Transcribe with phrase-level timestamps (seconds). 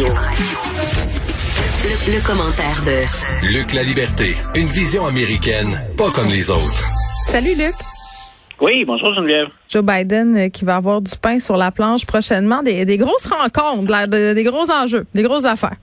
[0.00, 0.14] Radio.
[1.84, 3.04] Le, commentaire de
[3.52, 6.88] Luc La Liberté, une vision américaine, pas comme les autres.
[7.26, 7.74] Salut Luc.
[8.60, 9.48] Oui, bonjour Geneviève.
[9.68, 14.06] Joe Biden euh, qui va avoir du pain sur la planche prochainement, des, grosses rencontres,
[14.34, 15.76] des gros enjeux, des grosses affaires.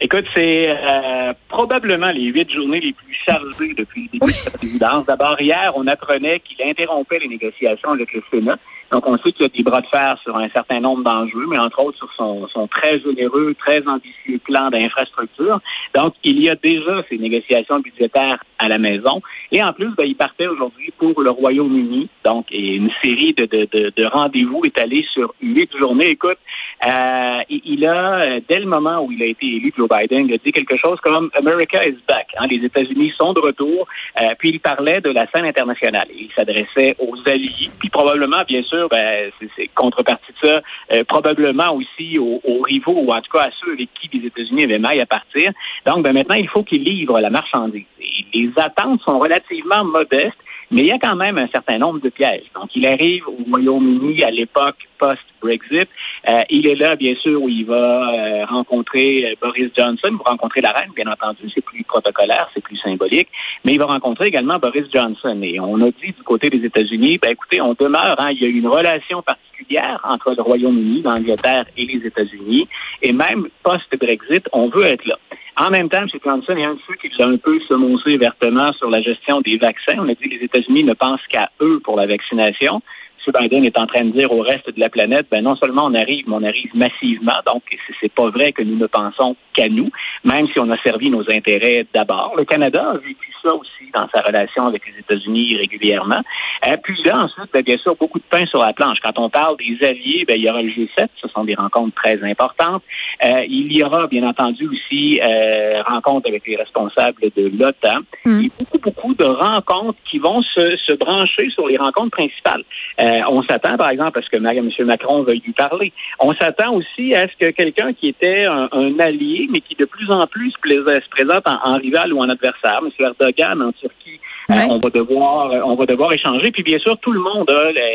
[0.00, 4.50] Écoute, c'est euh, probablement les huit journées les plus chargées depuis le début de sa
[4.50, 5.06] présidence.
[5.06, 8.58] D'abord, hier, on apprenait qu'il interrompait les négociations avec le Sénat.
[8.94, 11.46] Donc, on sait qu'il y a des bras de fer sur un certain nombre d'enjeux,
[11.48, 15.58] mais entre autres sur son, très généreux, très ambitieux plan d'infrastructure.
[15.96, 19.20] Donc, il y a déjà ces négociations budgétaires à la maison.
[19.50, 22.08] Et en plus, ben, il partait aujourd'hui pour le Royaume-Uni.
[22.24, 26.10] Donc, une série de, de, de, de rendez-vous étalés sur huit journées.
[26.10, 26.38] Écoute,
[26.86, 30.38] euh, il a, dès le moment où il a été élu, Joe Biden, il a
[30.38, 32.28] dit quelque chose comme America is back.
[32.38, 33.88] Hein, les États-Unis sont de retour.
[34.22, 36.06] Euh, puis il parlait de la scène internationale.
[36.14, 41.74] Il s'adressait aux alliés, puis probablement, bien sûr, ben, c'est contrepartie de ça, euh, probablement
[41.74, 45.00] aussi aux, rivaux, ou en tout cas à ceux avec qui les États-Unis avaient maille
[45.00, 45.52] à partir.
[45.86, 47.84] Donc, ben, maintenant, il faut qu'il livre la marchandise.
[48.32, 50.43] les attentes sont relativement modestes.
[50.70, 52.44] Mais il y a quand même un certain nombre de pièges.
[52.54, 55.88] Donc, il arrive au Royaume-Uni à l'époque post-Brexit.
[56.30, 60.08] Euh, il est là, bien sûr, où il va euh, rencontrer euh, Boris Johnson.
[60.10, 61.50] Il va rencontrer la reine, bien entendu.
[61.54, 63.28] C'est plus protocolaire, c'est plus symbolique.
[63.64, 65.38] Mais il va rencontrer également Boris Johnson.
[65.42, 68.16] Et on a dit du côté des États-Unis, ben écoutez, on demeure.
[68.18, 72.68] Hein, il y a une relation particulière entre le Royaume-Uni, l'Angleterre et les États-Unis.
[73.02, 75.18] Et même post-Brexit, on veut être là.
[75.56, 76.08] En même temps, M.
[76.24, 79.56] Johnson est un de ceux qui a un peu semoncé vertement sur la gestion des
[79.56, 79.94] vaccins.
[79.98, 82.82] On a dit que les États-Unis ne pensent qu'à eux pour la vaccination.
[83.26, 83.32] M.
[83.40, 85.94] Biden est en train de dire au reste de la planète, ben non seulement on
[85.94, 87.38] arrive, mais on arrive massivement.
[87.46, 87.62] Donc,
[88.00, 89.90] c'est pas vrai que nous ne pensons qu'à nous,
[90.24, 92.34] même si on a servi nos intérêts d'abord.
[92.36, 96.20] Le Canada a vécu ça aussi dans sa relation avec les États-Unis régulièrement.
[96.66, 98.98] Euh, puis là, ensuite, ben, bien sûr, beaucoup de pain sur la planche.
[99.02, 101.08] Quand on parle des alliés, ben, il y aura le G7.
[101.20, 102.82] Ce sont des rencontres très importantes.
[103.24, 108.00] Euh, il y aura, bien entendu, aussi euh, rencontres avec les responsables de l'OTAN.
[108.24, 108.40] Mm.
[108.40, 112.64] Et beaucoup, beaucoup de rencontres qui vont se, se brancher sur les rencontres principales.
[113.00, 114.86] Euh, on s'attend, par exemple, à ce que M.
[114.86, 115.92] Macron veuille lui parler.
[116.20, 120.10] On s'attend aussi à ce que quelqu'un qui était un, allié, mais qui de plus
[120.10, 122.90] en plus se présente en, rival ou en adversaire, M.
[122.98, 124.20] Erdogan en Turquie,
[124.50, 126.50] euh, on va devoir, euh, on va devoir échanger.
[126.50, 127.50] Puis bien sûr, tout le monde,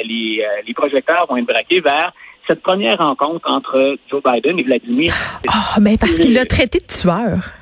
[0.05, 2.11] les, les projecteurs vont être braqués vers
[2.47, 5.13] cette première rencontre entre Joe Biden et Vladimir.
[5.47, 7.58] Oh, mais parce qu'il l'a traité de tueur.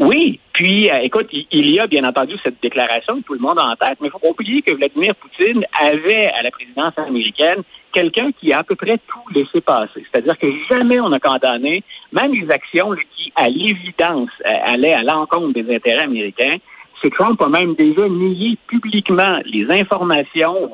[0.00, 3.66] Oui, puis écoute, il y a bien entendu cette déclaration que tout le monde a
[3.66, 7.62] en tête, mais il faut pas oublier que Vladimir Poutine avait à la présidence américaine
[7.92, 10.06] quelqu'un qui a à peu près tout laissé passer.
[10.10, 15.02] C'est-à-dire que jamais on a condamné même les actions qui, à l'évidence, euh, allaient à
[15.02, 16.56] l'encontre des intérêts américains.
[17.02, 20.70] C'est Trump a même déjà nié publiquement les informations,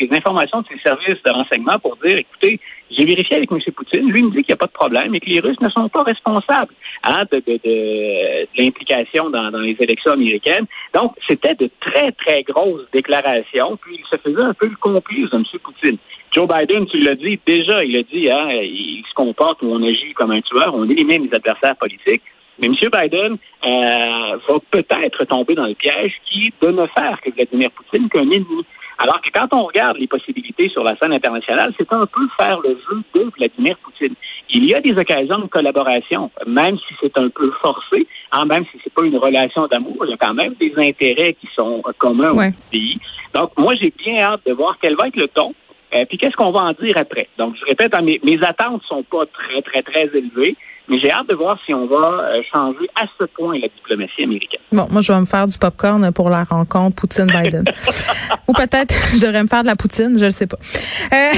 [0.00, 2.58] les informations de ses services de renseignement pour dire, écoutez,
[2.90, 3.58] j'ai vérifié avec M.
[3.76, 5.68] Poutine, lui me dit qu'il n'y a pas de problème et que les Russes ne
[5.68, 6.74] sont pas responsables
[7.04, 10.66] hein, de, de, de, l'implication dans, dans, les élections américaines.
[10.94, 15.30] Donc, c'était de très, très grosses déclarations, puis il se faisait un peu le complice
[15.30, 15.44] de M.
[15.62, 15.98] Poutine.
[16.32, 19.82] Joe Biden, tu l'as dit, déjà, il a dit, hein, il se comporte ou on
[19.82, 22.22] agit comme un tueur, on élimine les adversaires politiques.
[22.58, 22.74] Mais M.
[22.74, 23.36] Biden
[23.66, 28.08] euh, va peut-être tomber dans le piège qui est de ne faire que Vladimir Poutine
[28.08, 28.64] qu'un ennemi.
[29.00, 32.58] Alors que quand on regarde les possibilités sur la scène internationale, c'est un peu faire
[32.60, 34.14] le jeu de Vladimir Poutine.
[34.50, 38.64] Il y a des occasions de collaboration, même si c'est un peu forcé, hein, même
[38.72, 41.82] si c'est pas une relation d'amour, il y a quand même des intérêts qui sont
[41.98, 42.98] communs au pays.
[43.34, 45.54] Donc, moi, j'ai bien hâte de voir quel va être le ton.
[45.94, 47.28] Euh, puis qu'est-ce qu'on va en dire après?
[47.38, 50.56] Donc, je répète, hein, mes, mes attentes sont pas très, très, très élevées.
[50.88, 54.22] Mais j'ai hâte de voir si on va euh, changer à ce point la diplomatie
[54.22, 54.60] américaine.
[54.72, 57.64] Bon, moi, je vais me faire du popcorn pour la rencontre Poutine-Biden.
[58.48, 60.56] Ou peut-être je devrais me faire de la poutine, je ne sais pas.
[61.12, 61.32] Euh,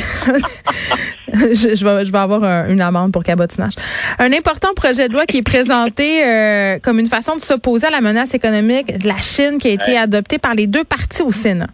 [1.35, 3.73] je, vais, je vais avoir une amende pour cabotinage.
[4.21, 7.91] Un important projet de loi qui est présenté euh, comme une façon de s'opposer à
[7.91, 11.33] la menace économique de la Chine qui a été adoptée par les deux partis au
[11.33, 11.67] Sénat.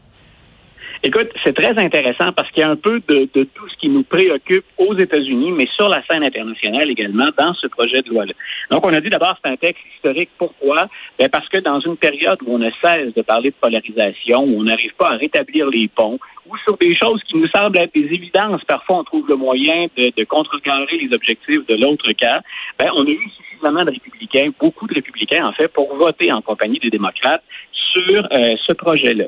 [1.07, 4.03] Écoute, c'est très intéressant parce qu'il y a un peu de, tout ce qui nous
[4.03, 8.33] préoccupe aux États-Unis, mais sur la scène internationale également dans ce projet de loi-là.
[8.73, 10.31] Donc, on a dit d'abord c'est un texte historique.
[10.37, 10.89] Pourquoi?
[11.17, 14.59] Ben parce que dans une période où on ne cesse de parler de polarisation, où
[14.59, 17.95] on n'arrive pas à rétablir les ponts, ou sur des choses qui nous semblent être
[17.95, 22.41] des évidences, parfois on trouve le moyen de, de contrecarrer les objectifs de l'autre cas,
[22.81, 26.43] ben, on a eu suffisamment de républicains, beaucoup de républicains en fait, pour voter en
[26.43, 27.45] compagnie des démocrates
[27.93, 29.27] sur euh, ce projet-là.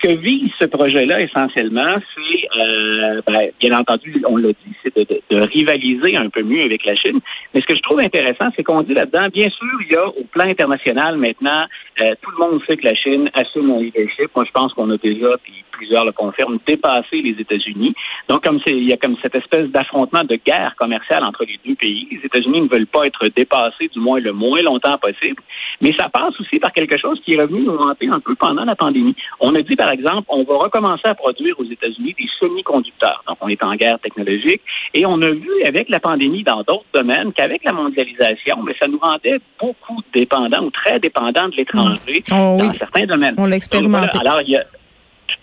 [0.00, 4.96] Ce que vise ce projet-là essentiellement, c'est, euh, ben, bien entendu, on l'a dit, c'est
[4.96, 7.20] de, rivaliser un peu mieux avec la Chine.
[7.52, 10.06] Mais ce que je trouve intéressant, c'est qu'on dit là-dedans, bien sûr, il y a
[10.06, 11.66] au plan international maintenant
[12.00, 14.30] Euh, tout le monde sait que la Chine assume un leadership.
[14.36, 17.94] Moi, je pense qu'on a déjà, puis plusieurs le confirment, dépassé les États-Unis.
[18.28, 21.58] Donc, comme c'est, il y a comme cette espèce d'affrontement de guerre commerciale entre les
[21.64, 22.06] deux pays.
[22.10, 25.42] Les États-Unis ne veulent pas être dépassés, du moins le moins longtemps possible.
[25.80, 28.64] Mais ça passe aussi par quelque chose qui est revenu nous hanter un peu pendant
[28.64, 29.16] la pandémie.
[29.40, 33.22] On a dit, par exemple, on va recommencer à produire aux États-Unis des semi-conducteurs.
[33.26, 34.62] Donc, on est en guerre technologique.
[34.94, 38.88] Et on a vu avec la pandémie dans d'autres domaines qu'avec la mondialisation, mais ça
[38.88, 42.32] nous rendait beaucoup dépendants ou très dépendants de l'étranger mmh.
[42.32, 42.78] oh, dans oui.
[42.78, 43.34] certains domaines.
[43.38, 44.18] On l'a expérimenté.
[44.18, 44.64] Alors, il y a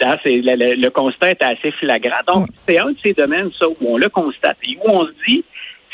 [0.01, 2.21] le, le, le, constat est assez flagrant.
[2.27, 5.11] Donc, c'est un de ces domaines, ça, où on le constate et où on se
[5.27, 5.43] dit,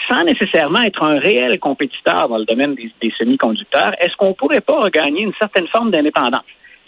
[0.09, 4.62] sans nécessairement être un réel compétiteur dans le domaine des, des semi-conducteurs, est-ce qu'on pourrait
[4.62, 6.42] pas regagner une certaine forme d'indépendance?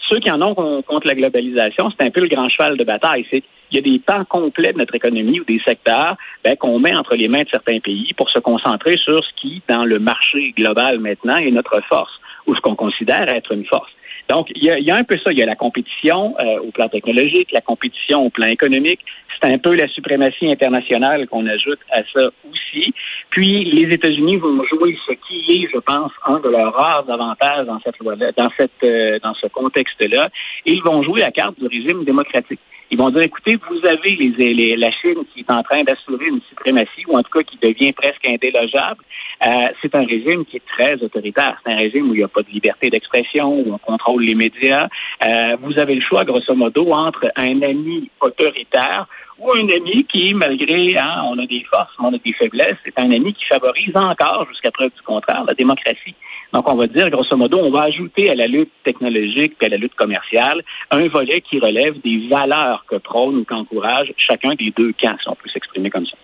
[0.08, 3.26] Ceux qui en ont contre la globalisation, c'est un peu le grand cheval de bataille.
[3.30, 6.78] C'est il y a des pans complets de notre économie ou des secteurs ben, qu'on
[6.78, 9.98] met entre les mains de certains pays pour se concentrer sur ce qui, dans le
[9.98, 12.12] marché global maintenant, est notre force
[12.46, 13.90] ou ce qu'on considère être une force.
[14.28, 15.32] Donc, il y, a, y a un peu ça.
[15.32, 19.00] Il y a la compétition euh, au plan technologique, la compétition au plan économique.
[19.40, 22.94] C'est un peu la suprématie internationale qu'on ajoute à ça aussi.
[23.30, 27.66] Puis, les États-Unis vont jouer ce qui est, je pense, un de leurs rares avantages
[27.66, 30.30] dans cette loi dans cette, euh, dans ce contexte-là.
[30.64, 32.60] Ils vont jouer la carte du régime démocratique.
[32.90, 36.26] Ils vont dire, écoutez, vous avez les, les, la Chine qui est en train d'assurer
[36.26, 39.02] une suprématie, ou en tout cas qui devient presque indélogeable.
[39.46, 41.56] Euh, c'est un régime qui est très autoritaire.
[41.64, 44.34] C'est un régime où il n'y a pas de liberté d'expression, où on contrôle les
[44.34, 44.88] médias.
[45.24, 49.06] Euh, vous avez le choix, grosso modo, entre un ami autoritaire
[49.38, 52.98] ou un ami qui, malgré, hein, on a des forces, on a des faiblesses, c'est
[52.98, 56.14] un ami qui favorise encore, jusqu'à preuve du contraire, la démocratie.
[56.52, 59.68] Donc, on va dire, grosso modo, on va ajouter à la lutte technologique et à
[59.70, 64.72] la lutte commerciale un volet qui relève des valeurs que prône ou qu'encourage chacun des
[64.76, 66.16] deux camps, si on peut s'exprimer comme ça.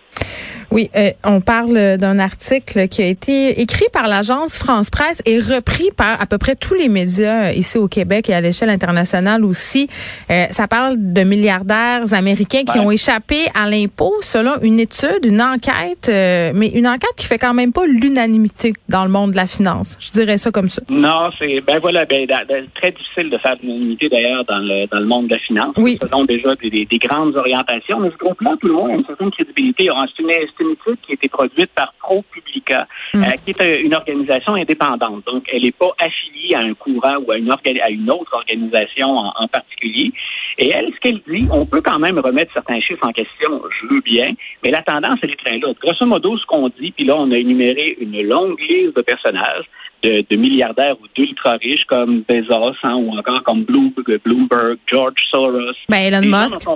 [0.71, 5.39] Oui, euh, on parle d'un article qui a été écrit par l'agence France Presse et
[5.39, 9.43] repris par à peu près tous les médias ici au Québec et à l'échelle internationale
[9.43, 9.89] aussi.
[10.29, 12.85] Euh, ça parle de milliardaires américains qui ouais.
[12.85, 17.37] ont échappé à l'impôt selon une étude, une enquête, euh, mais une enquête qui fait
[17.37, 19.97] quand même pas l'unanimité dans le monde de la finance.
[19.99, 20.81] Je dirais ça comme ça.
[20.89, 24.99] Non, c'est ben voilà, ben, ben, très difficile de faire l'unanimité d'ailleurs dans le dans
[24.99, 25.73] le monde de la finance.
[25.77, 25.97] Oui.
[26.01, 28.93] Ce sont déjà des, des, des grandes orientations, mais ce groupe-là, tout le monde a
[28.95, 29.89] une certaine crédibilité.
[30.15, 33.23] C'est une, une étude qui a été produite par ProPublica, mm.
[33.23, 35.25] euh, qui est une organisation indépendante.
[35.25, 39.09] Donc, elle n'est pas affiliée à un courant ou à une, à une autre organisation
[39.09, 40.11] en, en, particulier.
[40.57, 43.87] Et elle, ce qu'elle dit, on peut quand même remettre certains chiffres en question, je
[43.87, 44.31] veux bien,
[44.63, 45.77] mais la tendance, elle est très lourde.
[45.81, 49.65] Grosso modo, ce qu'on dit, puis là, on a énuméré une longue liste de personnages,
[50.03, 55.73] de, de milliardaires ou d'ultra riches comme Bezos hein, ou encore comme Bloomberg, George Soros.
[55.89, 56.67] Ben, Elon Musk.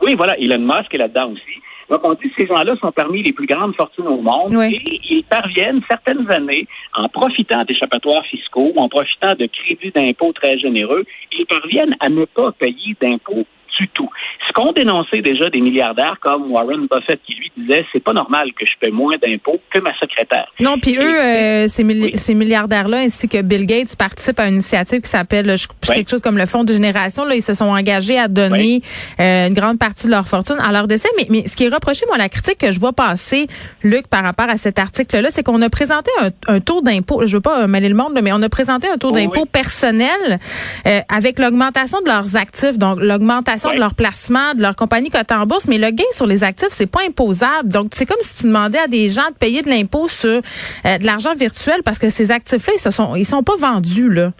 [0.00, 1.60] Oui, voilà, Elon Musk est là-dedans aussi.
[1.90, 4.76] Donc, on dit que ces gens-là sont parmi les plus grandes fortunes au monde oui.
[4.76, 10.58] et ils parviennent certaines années, en profitant d'échappatoires fiscaux, en profitant de crédits d'impôts très
[10.58, 13.46] généreux, ils parviennent à ne pas payer d'impôts
[13.78, 14.08] du tout.
[14.46, 18.48] Ce qu'ont dénoncé déjà des milliardaires comme Warren Buffett qui lui disait c'est pas normal
[18.58, 20.46] que je paie moins d'impôts que ma secrétaire.
[20.60, 22.12] Non, puis eux, euh, ces, oui.
[22.14, 25.94] ces milliardaires-là ainsi que Bill Gates participent à une initiative qui s'appelle oui.
[25.94, 27.24] quelque chose comme le Fonds de génération.
[27.24, 28.82] Là, ils se sont engagés à donner oui.
[29.20, 31.08] euh, une grande partie de leur fortune à leur décès.
[31.18, 33.48] Mais, mais ce qui est reproché, moi, la critique que je vois passer,
[33.82, 37.26] Luc, par rapport à cet article-là, c'est qu'on a présenté un, un taux d'impôt.
[37.26, 40.38] Je veux pas mêler le monde, mais on a présenté un taux d'impôt personnel
[40.86, 45.34] euh, avec l'augmentation de leurs actifs, donc l'augmentation de leur placement, de leur compagnie cotée
[45.34, 47.70] en bourse, mais le gain sur les actifs, c'est pas imposable.
[47.70, 50.98] Donc, c'est comme si tu demandais à des gens de payer de l'impôt sur euh,
[50.98, 54.32] de l'argent virtuel parce que ces actifs-là, ils se sont, ils sont pas vendus, là.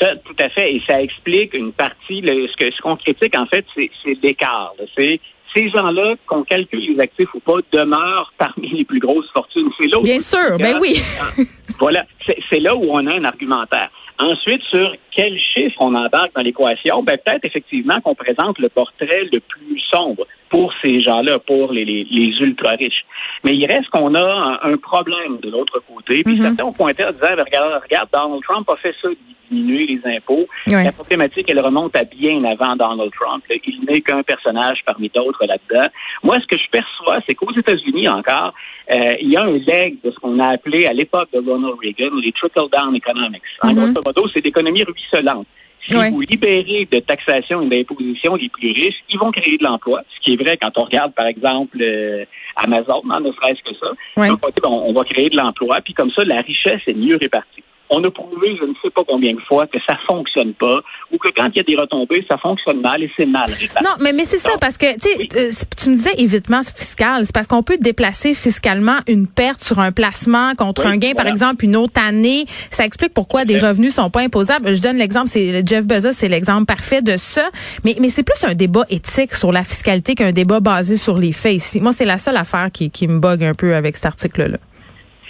[0.00, 0.74] Ça, tout à fait.
[0.74, 3.90] Et ça explique une partie, ce que ce qu'on critique, en fait, c'est
[4.22, 4.74] l'écart.
[4.96, 5.20] C'est
[5.56, 9.70] ces gens-là, qu'on calcule les actifs ou pas, demeurent parmi les plus grosses fortunes.
[9.78, 11.02] C'est là où Bien sûr, ben oui.
[11.78, 12.04] voilà,
[12.50, 13.90] c'est là où on a un argumentaire.
[14.18, 19.28] Ensuite, sur quel chiffre on embarque dans l'équation, ben peut-être effectivement qu'on présente le portrait
[19.30, 23.04] le plus sombre pour ces gens-là, pour les, les, les ultra-riches.
[23.44, 24.22] Mais il reste qu'on a
[24.62, 26.22] un, un, problème de l'autre côté.
[26.22, 26.42] Puis mm -hmm.
[26.42, 29.08] certains ont pointé en disant, ben, regarde, regarde, Donald Trump a fait ça,
[29.56, 30.46] diminuer les impôts.
[30.68, 30.84] Oui.
[30.84, 33.42] La problématique, elle remonte à bien avant Donald Trump.
[33.48, 33.56] Là.
[33.66, 35.88] Il n'est qu'un personnage parmi d'autres là-dedans.
[36.22, 38.52] Moi, ce que je perçois, c'est qu'aux États-Unis encore,
[38.92, 41.76] euh, il y a un leg de ce qu'on a appelé à l'époque de Ronald
[41.82, 43.42] Reagan les trickle-down economics.
[43.62, 43.92] En mm -hmm.
[43.92, 45.46] grosso modo, c'est l'économie ruisselante.
[45.88, 46.10] Si oui.
[46.10, 50.02] vous libérez de taxation et d'imposition les plus riches, ils vont créer de l'emploi.
[50.14, 52.24] Ce qui est vrai quand on regarde, par exemple, euh,
[52.56, 53.90] Amazon, hein, ne serait-ce que ça.
[54.16, 54.28] Oui.
[54.28, 57.62] Donc, on, on va créer de l'emploi, puis comme ça, la richesse est mieux répartie.
[57.90, 60.80] On a prouvé, je ne sais pas combien de fois, que ça fonctionne pas
[61.12, 63.46] ou que quand il y a des retombées, ça fonctionne mal et c'est mal.
[63.82, 67.24] Non, mais, mais c'est ça, parce que euh, tu me disais évitement fiscal.
[67.24, 71.26] C'est parce qu'on peut déplacer fiscalement une perte sur un placement contre un gain, par
[71.26, 72.46] exemple, une autre année.
[72.70, 74.74] Ça explique pourquoi des revenus sont pas imposables.
[74.74, 77.48] Je donne l'exemple, c'est Jeff Bezos, c'est l'exemple parfait de ça.
[77.84, 81.32] Mais, mais c'est plus un débat éthique sur la fiscalité qu'un débat basé sur les
[81.32, 81.80] faits ici.
[81.80, 84.58] Moi, c'est la seule affaire qui, qui me bug un peu avec cet article-là.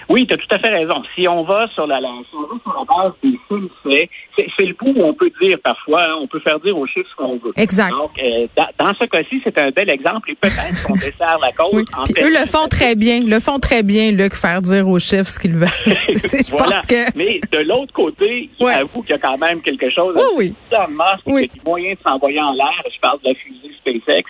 [0.09, 1.03] Oui, tu as tout à fait raison.
[1.15, 3.39] Si on va sur la, si on va sur la base des
[3.83, 6.87] faits, c'est le bout où on peut dire parfois, hein, on peut faire dire aux
[6.87, 7.53] chiffres ce qu'on veut.
[7.57, 7.91] Exact.
[7.91, 8.47] Donc, euh,
[8.79, 11.71] dans, ce cas-ci, c'est un bel exemple et peut-être qu'on dessert la cause.
[11.73, 11.85] Oui.
[12.21, 15.39] eux le font très bien, le font très bien, Luc, faire dire aux chiffres ce
[15.39, 15.69] qu'ils veulent.
[16.51, 16.81] voilà.
[16.89, 17.17] que...
[17.17, 20.15] Mais de l'autre côté, il avoue qu'il y a quand même quelque chose.
[20.17, 20.55] Oui, oui.
[20.71, 21.43] Elon Musk, oui.
[21.43, 22.83] il a des moyens de s'envoyer en l'air.
[22.95, 24.25] Je parle de la fusée SpaceX.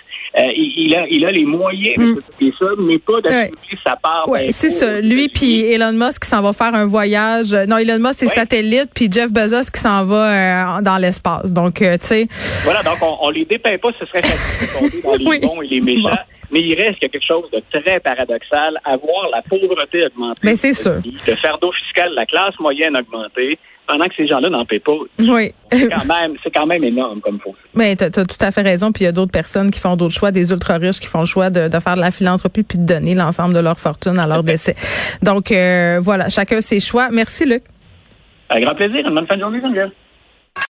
[0.77, 2.53] Euh, il, a, il a les moyens de mm.
[2.59, 4.25] ça, mais pas d'assumer sa part.
[4.29, 5.01] Oui, c'est ça.
[5.01, 7.53] Lui puis Elon Musk qui s'en va faire un voyage.
[7.53, 11.53] Non, Elon Musk c'est satellite, puis Jeff Bezos qui s'en va euh, dans l'espace.
[11.53, 12.29] Donc, euh, tu sais.
[12.65, 15.63] Voilà, donc on, on les dépeint pas, ce serait facile de tomber dans les bons
[15.63, 16.19] et les méchants.
[16.53, 20.41] Mais il reste quelque chose de très paradoxal à voir la pauvreté augmenter.
[20.45, 21.01] Mais c'est sûr.
[21.27, 24.97] Le fardeau fiscal, la classe moyenne augmenter pendant que ces gens-là n'en paient pas.
[25.19, 25.53] Oui.
[25.71, 27.55] C'est quand même, c'est quand même énorme comme faut.
[27.75, 28.93] Mais tu as, tout à fait raison.
[28.93, 31.21] Puis il y a d'autres personnes qui font d'autres choix, des ultra riches qui font
[31.21, 34.19] le choix de, de faire de la philanthropie puis de donner l'ensemble de leur fortune
[34.19, 34.75] à leur décès.
[35.23, 37.09] Donc euh, voilà, chacun ses choix.
[37.11, 37.63] Merci Luc.
[38.51, 39.07] Un grand plaisir.
[39.07, 39.91] Une bonne fin de journée, Geneviève.